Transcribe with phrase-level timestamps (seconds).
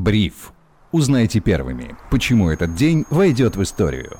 [0.00, 0.54] Бриф.
[0.92, 4.16] Узнайте первыми, почему этот день войдет в историю.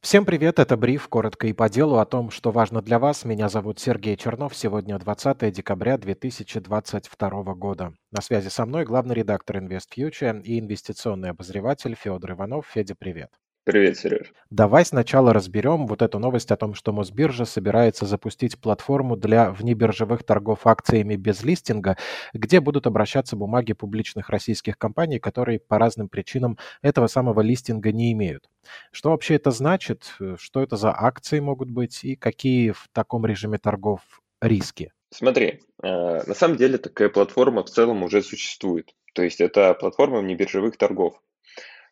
[0.00, 3.24] Всем привет, это Бриф, коротко и по делу о том, что важно для вас.
[3.24, 7.92] Меня зовут Сергей Чернов, сегодня 20 декабря 2022 года.
[8.10, 12.66] На связи со мной главный редактор InvestFuture и инвестиционный обозреватель Федор Иванов.
[12.66, 13.30] Федя, привет.
[13.66, 14.32] Привет, Сереж.
[14.48, 20.22] Давай сначала разберем вот эту новость о том, что Мосбиржа собирается запустить платформу для внебиржевых
[20.22, 21.96] торгов акциями без листинга,
[22.32, 28.12] где будут обращаться бумаги публичных российских компаний, которые по разным причинам этого самого листинга не
[28.12, 28.48] имеют.
[28.92, 30.14] Что вообще это значит?
[30.38, 34.00] Что это за акции могут быть и какие в таком режиме торгов
[34.40, 34.92] риски?
[35.10, 38.94] Смотри, э, на самом деле такая платформа в целом уже существует.
[39.12, 41.20] То есть это платформа внебиржевых торгов.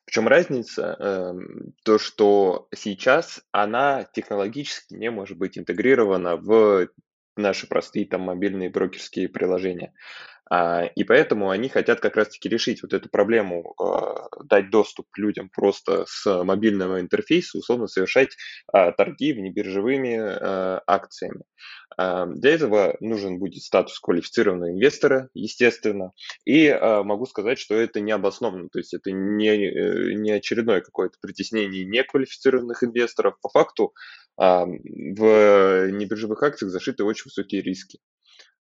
[0.07, 0.97] В чем разница?
[0.99, 6.89] Эм, то, что сейчас она технологически не может быть интегрирована в
[7.37, 9.93] наши простые там мобильные брокерские приложения.
[10.51, 15.49] А, и поэтому они хотят как раз-таки решить вот эту проблему, а, дать доступ людям
[15.49, 18.37] просто с мобильного интерфейса, условно совершать
[18.73, 21.43] а, торги внебиржевыми акциями.
[21.97, 26.13] Для этого нужен будет статус квалифицированного инвестора, естественно.
[26.45, 31.19] И могу сказать, что это не обоснованно, то есть это не, э, не очередное какое-то
[31.21, 33.39] притеснение неквалифицированных инвесторов.
[33.41, 33.95] По факту
[34.37, 38.01] в небиржевых акциях зашиты очень высокие риски.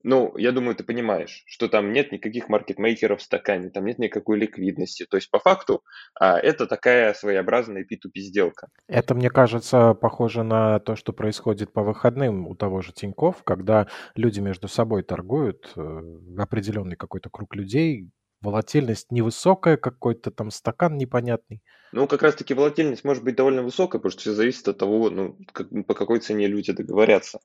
[0.03, 4.39] Ну, я думаю, ты понимаешь, что там нет никаких маркетмейкеров в стакане, там нет никакой
[4.39, 5.05] ликвидности.
[5.09, 5.83] То есть, по факту,
[6.19, 8.67] а, это такая своеобразная P2P сделка.
[8.87, 13.87] Это, мне кажется, похоже на то, что происходит по выходным у того же Тиньков, когда
[14.15, 16.01] люди между собой торгуют, э,
[16.37, 18.09] определенный какой-то круг людей,
[18.41, 21.61] волатильность невысокая, какой-то там стакан непонятный.
[21.93, 25.37] Ну, как раз-таки волатильность может быть довольно высокая, потому что все зависит от того, ну,
[25.51, 27.39] как, по какой цене люди договорятся.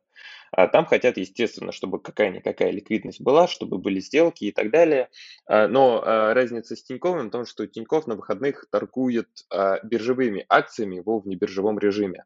[0.53, 5.09] А там хотят, естественно, чтобы какая-никакая ликвидность была, чтобы были сделки и так далее.
[5.47, 10.47] А, но а, разница с Тиньковым в том, что Тиньков на выходных торгует а, биржевыми
[10.49, 12.25] акциями во внебиржевом режиме.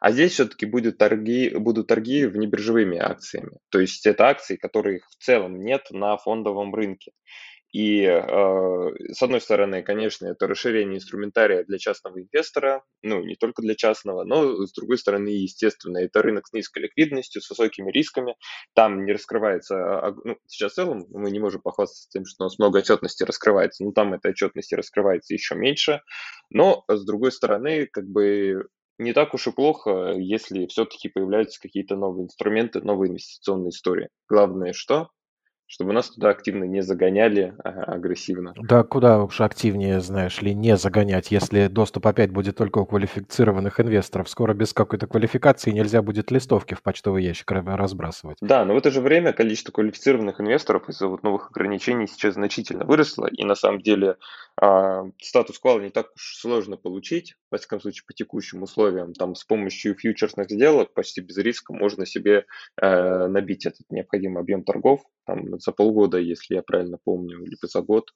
[0.00, 3.58] А здесь все-таки будут торги, будут торги внебиржевыми акциями.
[3.70, 7.12] То есть это акции, которых в целом нет на фондовом рынке.
[7.72, 13.62] И э, с одной стороны, конечно, это расширение инструментария для частного инвестора, ну, не только
[13.62, 18.34] для частного, но с другой стороны, естественно, это рынок с низкой ликвидностью, с высокими рисками.
[18.74, 22.44] Там не раскрывается, а, а, ну, сейчас в целом мы не можем похвастаться тем, что
[22.44, 26.00] у нас много отчетности раскрывается, но там этой отчетности раскрывается еще меньше.
[26.50, 28.64] Но, с другой стороны, как бы
[28.98, 34.08] не так уж и плохо, если все-таки появляются какие-то новые инструменты, новые инвестиционные истории.
[34.28, 35.10] Главное, что
[35.70, 38.54] чтобы нас туда активно не загоняли а, агрессивно.
[38.60, 43.78] Да, куда уж активнее, знаешь ли, не загонять, если доступ опять будет только у квалифицированных
[43.78, 44.28] инвесторов.
[44.28, 48.36] Скоро без какой-то квалификации нельзя будет листовки в почтовый ящик разбрасывать.
[48.40, 52.84] Да, но в это же время количество квалифицированных инвесторов из-за вот новых ограничений сейчас значительно
[52.84, 54.16] выросло, и на самом деле
[54.60, 59.14] а, статус квал не так уж сложно получить, во всяком случае, по текущим условиям.
[59.14, 62.46] Там с помощью фьючерсных сделок почти без риска можно себе
[62.80, 67.82] э, набить этот необходимый объем торгов, там, за полгода, если я правильно помню, либо за
[67.82, 68.10] год,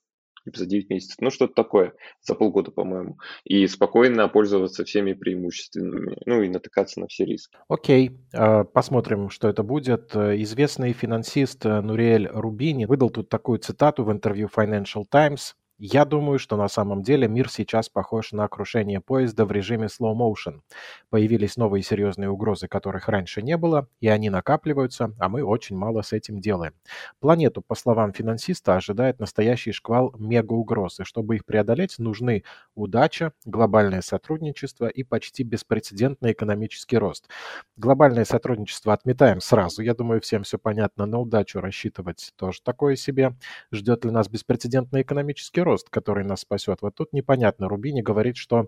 [0.44, 6.16] либо за 9 месяцев, ну что-то такое, за полгода, по-моему, и спокойно пользоваться всеми преимуществами,
[6.26, 7.56] ну и натыкаться на все риски.
[7.69, 10.14] Окей, а, посмотрим, что это будет.
[10.14, 15.54] Известный финансист Нуриэль Рубини выдал тут такую цитату в интервью Financial Times.
[15.87, 20.15] Я думаю, что на самом деле мир сейчас похож на крушение поезда в режиме slow
[20.17, 20.62] motion.
[21.11, 26.00] Появились новые серьезные угрозы, которых раньше не было, и они накапливаются, а мы очень мало
[26.00, 26.73] с этим делаем.
[27.21, 32.44] Планету, по словам финансиста, ожидает настоящий шквал мегаугроз, и чтобы их преодолеть, нужны
[32.75, 37.28] удача, глобальное сотрудничество и почти беспрецедентный экономический рост.
[37.77, 43.37] Глобальное сотрудничество отметаем сразу, я думаю, всем все понятно, на удачу рассчитывать тоже такое себе.
[43.71, 46.83] Ждет ли нас беспрецедентный экономический рост, который нас спасет.
[46.83, 47.69] Вот тут непонятно.
[47.69, 48.67] Рубини говорит, что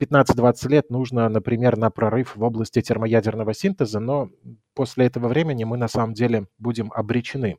[0.00, 4.30] 15-20 лет нужно, например, на прорыв в области термоядерного синтеза, но
[4.74, 7.58] после этого времени мы на самом деле будем обречены.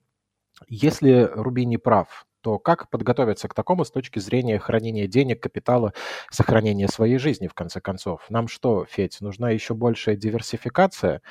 [0.68, 5.94] Если Рубини прав, то как подготовиться к такому с точки зрения хранения денег, капитала,
[6.32, 8.26] сохранения своей жизни, в конце концов?
[8.30, 11.22] Нам что, Федь, нужна еще большая диверсификация?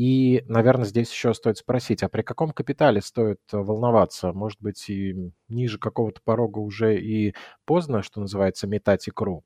[0.00, 4.32] И, наверное, здесь еще стоит спросить, а при каком капитале стоит э, волноваться?
[4.32, 7.34] Может быть, и ниже какого-то порога уже и
[7.66, 9.44] поздно, что называется, метать икру?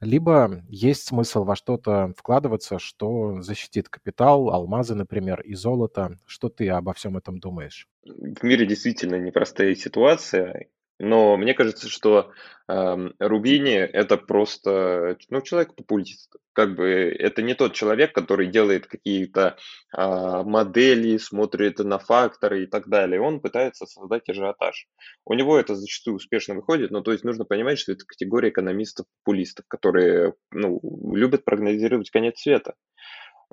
[0.00, 6.18] Либо есть смысл во что-то вкладываться, что защитит капитал, алмазы, например, и золото.
[6.26, 7.86] Что ты обо всем этом думаешь?
[8.04, 10.66] В мире действительно непростая ситуация,
[10.98, 12.32] Но мне кажется, что
[12.68, 16.36] эм, Рубини это просто ну, человек-популист.
[16.52, 19.56] Как бы это не тот человек, который делает какие-то
[19.96, 23.20] э, модели, смотрит на факторы и так далее.
[23.20, 24.86] Он пытается создать ажиотаж.
[25.24, 29.64] У него это зачастую успешно выходит, но то есть нужно понимать, что это категория экономистов-популистов,
[29.68, 30.80] которые ну,
[31.14, 32.74] любят прогнозировать конец света.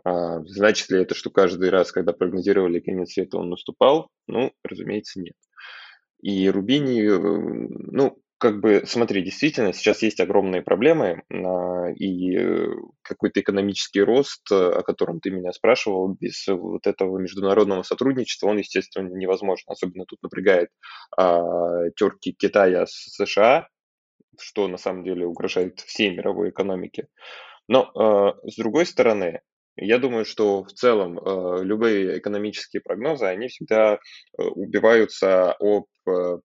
[0.03, 4.09] А, значит ли это, что каждый раз, когда прогнозировали конец света, он наступал?
[4.27, 5.35] Ну, разумеется, нет.
[6.21, 12.67] И Рубини, э, ну, как бы, смотри, действительно, сейчас есть огромные проблемы, а, и э,
[13.01, 18.57] какой-то экономический рост, э, о котором ты меня спрашивал, без вот этого международного сотрудничества, он,
[18.57, 19.65] естественно, невозможен.
[19.67, 20.69] Особенно тут напрягает
[21.17, 23.67] а, терки Китая с США,
[24.39, 27.09] что на самом деле угрожает всей мировой экономике.
[27.67, 29.41] Но, а, с другой стороны,
[29.75, 33.99] я думаю, что в целом э, любые экономические прогнозы, они всегда
[34.37, 36.39] убиваются об э,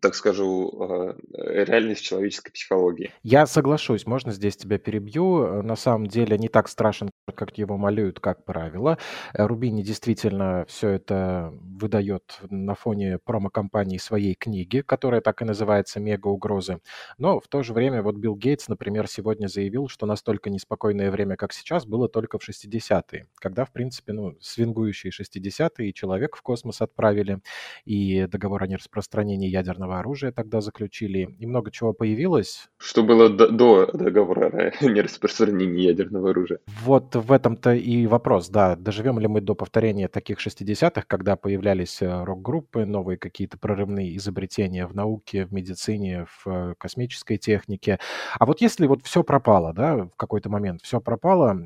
[0.00, 3.12] так скажу, э, реальность человеческой психологии.
[3.22, 5.62] Я соглашусь, можно здесь тебя перебью.
[5.62, 8.98] На самом деле не так страшен, как его малюют, как правило.
[9.32, 16.80] Рубини действительно все это выдает на фоне промо-компании своей книги, которая так и называется «Мега-угрозы».
[17.18, 21.36] Но в то же время вот Билл Гейтс, например, сегодня заявил, что настолько неспокойное время,
[21.36, 26.42] как сейчас, было только в 60-е, когда, в принципе, ну, свингующие 60-е, и человек в
[26.42, 27.40] космос отправили,
[27.84, 32.68] и договор о нераспространении ядерного ядерного оружия тогда заключили, и много чего появилось.
[32.78, 36.58] Что было до, до договора о нераспространении ядерного оружия.
[36.84, 42.02] Вот в этом-то и вопрос, да, доживем ли мы до повторения таких 60-х, когда появлялись
[42.02, 47.98] э, рок-группы, новые какие-то прорывные изобретения в науке, в медицине, в э, космической технике.
[48.38, 51.56] А вот если вот все пропало, да, в какой-то момент все пропало,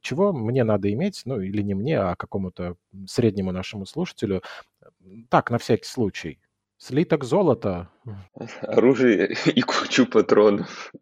[0.00, 2.76] чего мне надо иметь, ну или не мне, а какому-то
[3.06, 4.42] среднему нашему слушателю,
[5.28, 6.38] так, на всякий случай,
[6.78, 7.90] Слиток золота.
[8.60, 10.92] Оружие и кучу патронов.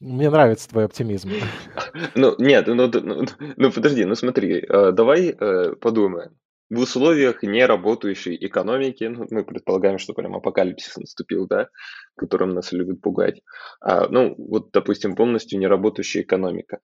[0.00, 1.30] Мне нравится твой оптимизм.
[2.14, 3.24] Ну, нет, ну, ну,
[3.56, 6.38] ну подожди, ну смотри, э, давай э, подумаем.
[6.70, 11.68] В условиях неработающей экономики, ну, мы предполагаем, что прям апокалипсис наступил, да,
[12.16, 13.42] которым нас любят пугать.
[13.80, 16.80] А, ну, вот, допустим, полностью неработающая экономика.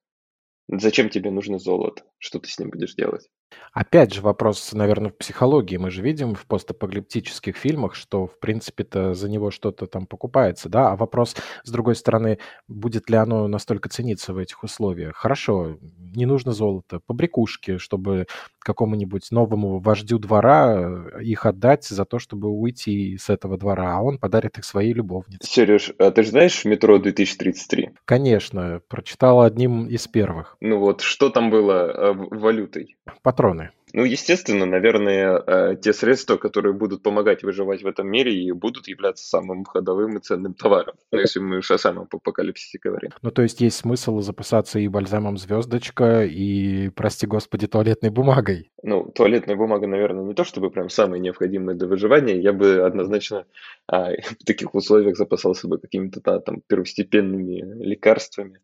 [0.69, 2.05] Зачем тебе нужно золото?
[2.19, 3.29] Что ты с ним будешь делать?
[3.73, 5.77] Опять же вопрос, наверное, в психологии.
[5.77, 10.91] Мы же видим в постапокалиптических фильмах, что, в принципе-то, за него что-то там покупается, да?
[10.91, 12.39] А вопрос, с другой стороны,
[12.69, 15.17] будет ли оно настолько цениться в этих условиях?
[15.17, 15.79] Хорошо,
[16.15, 18.27] не нужно золото, побрякушки, чтобы
[18.59, 24.03] какому-нибудь новому вождю двора э, их отдать за то, чтобы уйти с этого двора, а
[24.03, 25.39] он подарит их своей любовнице.
[25.43, 27.91] Сереж, а ты же знаешь «Метро 2033»?
[28.05, 30.57] Конечно, прочитал одним из первых.
[30.61, 32.97] Ну вот, что там было э, валютой?
[33.41, 33.71] Патроны.
[33.93, 38.87] Ну, естественно, наверное, э, те средства, которые будут помогать выживать в этом мире и будут
[38.87, 43.11] являться самым ходовым и ценным товаром, ну, если мы уж о самом апокалипсисе говорим.
[43.23, 48.71] Ну, то есть есть смысл запасаться и бальзамом звездочка, и, прости господи, туалетной бумагой.
[48.83, 52.41] Ну, туалетная бумага, наверное, не то чтобы прям самое необходимое для выживания.
[52.41, 53.47] Я бы однозначно
[53.89, 54.11] а,
[54.41, 58.61] в таких условиях запасался бы какими-то да, там первостепенными лекарствами.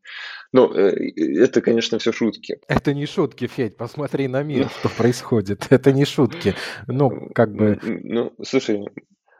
[0.52, 2.58] Ну, э, это, конечно, все шутки.
[2.68, 5.66] Это не шутки, Федь, посмотри на мир, что происходит происходит.
[5.70, 6.54] Это не шутки.
[6.86, 7.78] Ну, как бы...
[7.82, 8.80] Ну, слушай,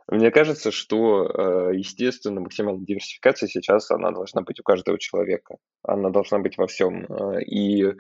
[0.09, 5.57] мне кажется, что, э, естественно, максимальная диверсификация сейчас, она должна быть у каждого человека.
[5.83, 7.07] Она должна быть во всем.
[7.07, 7.93] Э, и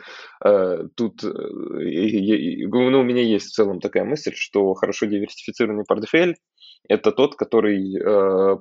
[0.44, 6.36] э, тут ну, у меня есть в целом такая мысль, что хорошо диверсифицированный портфель–
[6.88, 7.98] это тот, который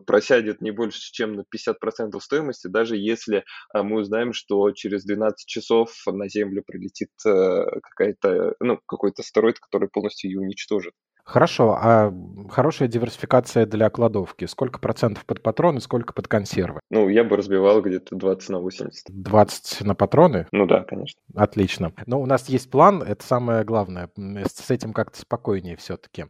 [0.05, 5.91] просядет не больше, чем на 50% стоимости, даже если мы узнаем, что через 12 часов
[6.07, 10.93] на Землю прилетит какая-то, ну, какой-то астероид, который полностью ее уничтожит.
[11.25, 12.13] Хорошо, а
[12.49, 14.45] хорошая диверсификация для кладовки.
[14.45, 16.81] Сколько процентов под патроны, сколько под консервы?
[16.91, 19.05] Ну, я бы разбивал где-то 20 на 80.
[19.09, 20.47] 20 на патроны?
[20.51, 21.19] Ну да, конечно.
[21.35, 21.93] Отлично.
[22.05, 24.11] Но у нас есть план, это самое главное.
[24.15, 26.25] С этим как-то спокойнее все-таки.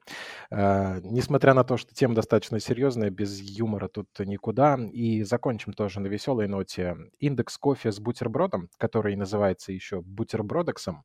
[0.50, 4.80] Э, несмотря на то, что тема достаточно серьезная, без юмора тут никуда.
[4.94, 6.96] И закончим тоже на веселой ноте.
[7.20, 11.04] Индекс кофе с бутербродом, который называется еще бутербродексом,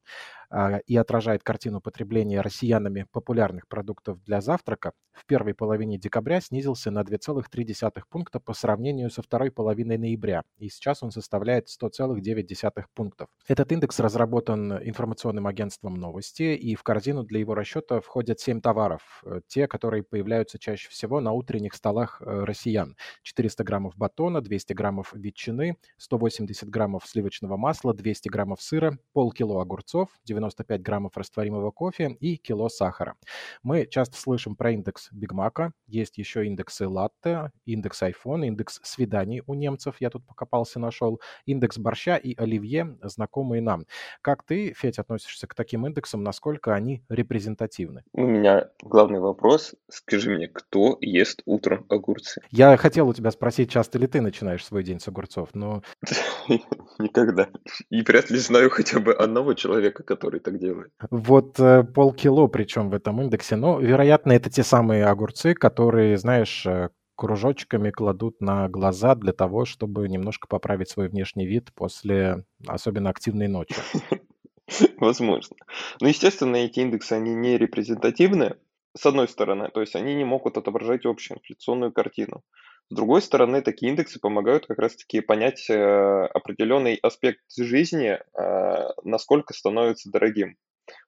[0.86, 7.00] и отражает картину потребления россиянами популярных продуктов для завтрака, в первой половине декабря снизился на
[7.00, 13.28] 2,3 пункта по сравнению со второй половиной ноября, и сейчас он составляет 100,9 пунктов.
[13.46, 19.22] Этот индекс разработан информационным агентством «Новости», и в корзину для его расчета входят 7 товаров,
[19.24, 22.96] э, те, которые появляются чаще всего на утренних столах э, россиян.
[23.22, 30.08] 400 граммов батона, 200 граммов ветчины, 180 граммов сливочного масла, 200 граммов сыра, полкило огурцов,
[30.24, 33.16] 90 95 граммов растворимого кофе и кило сахара.
[33.62, 39.42] Мы часто слышим про индекс Биг Мака, есть еще индексы латте, индекс iPhone, индекс свиданий
[39.46, 43.86] у немцев, я тут покопался, нашел, индекс борща и оливье, знакомые нам.
[44.22, 48.04] Как ты, Федь, относишься к таким индексам, насколько они репрезентативны?
[48.12, 49.74] У меня главный вопрос.
[49.88, 52.40] Скажи мне, кто ест утром огурцы?
[52.50, 55.82] Я хотел у тебя спросить, часто ли ты начинаешь свой день с огурцов, но...
[56.98, 57.48] Никогда.
[57.90, 60.92] И вряд ли знаю хотя бы одного человека, который так делает.
[61.10, 63.56] Вот э, полкило причем в этом индексе.
[63.56, 69.64] Но, вероятно, это те самые огурцы, которые, знаешь, э, кружочками кладут на глаза для того,
[69.66, 73.74] чтобы немножко поправить свой внешний вид после особенно активной ночи.
[74.98, 75.56] Возможно.
[76.00, 78.56] Но, естественно, эти индексы, они не репрезентативны,
[78.96, 82.42] с одной стороны, то есть они не могут отображать общую инфляционную картину.
[82.90, 89.54] С другой стороны, такие индексы помогают как раз-таки понять э, определенный аспект жизни, э, насколько
[89.54, 90.56] становится дорогим.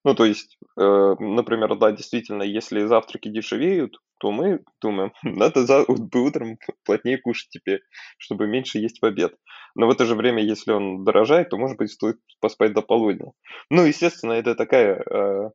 [0.05, 5.85] Ну, то есть, э, например, да, действительно, если завтраки дешевеют, то мы думаем, надо за
[5.89, 7.81] утром плотнее кушать теперь,
[8.17, 9.35] чтобы меньше есть в обед.
[9.75, 13.33] Но в это же время, если он дорожает, то, может быть, стоит поспать до полудня.
[13.71, 15.51] Ну, естественно, это такая э,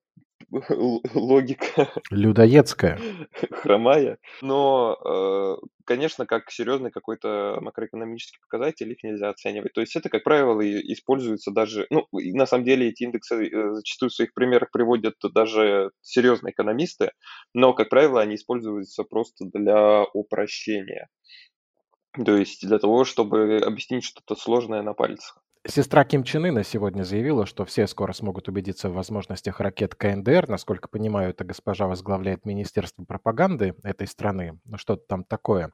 [1.14, 3.00] логика Людоедская.
[3.52, 4.18] хромая.
[4.42, 9.74] Но, э, конечно, как серьезный какой-то макроэкономический показатель их нельзя оценивать.
[9.74, 11.88] То есть это, как правило, используется даже...
[11.90, 17.12] Ну, на самом деле эти индексы э, зачастую в своих примерах приводят даже серьезные экономисты,
[17.54, 21.08] но, как правило, они используются просто для упрощения.
[22.24, 25.42] То есть для того, чтобы объяснить что-то сложное на пальцах.
[25.70, 30.48] Сестра Ким Чен Ына сегодня заявила, что все скоро смогут убедиться в возможностях ракет КНДР.
[30.48, 34.60] Насколько понимаю, эта госпожа возглавляет Министерство пропаганды этой страны.
[34.64, 35.72] Ну, что-то там такое.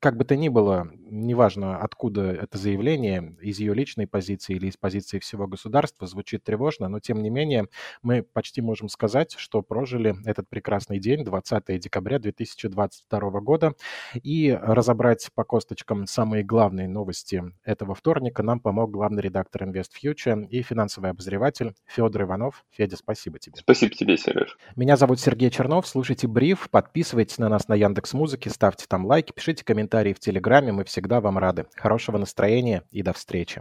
[0.00, 4.76] Как бы то ни было, неважно, откуда это заявление, из ее личной позиции или из
[4.76, 7.66] позиции всего государства, звучит тревожно, но тем не менее
[8.02, 13.72] мы почти можем сказать, что прожили этот прекрасный день, 20 декабря 2022 года,
[14.14, 20.46] и разобрать по косточкам самые главные новости этого вторника нам помог главный редактор Invest Future
[20.46, 22.64] и финансовый обозреватель Федор Иванов.
[22.70, 23.56] Федя, спасибо тебе.
[23.56, 24.56] Спасибо тебе, Сереж.
[24.76, 29.32] Меня зовут Сергей Чернов, слушайте Бриф, подписывайтесь на нас на Яндекс Музыке, ставьте там лайки,
[29.32, 31.64] пишите комментарии комментарии в Телеграме, мы всегда вам рады.
[31.74, 33.56] Хорошего настроения и до встречи.